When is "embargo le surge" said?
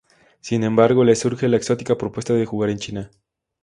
0.63-1.47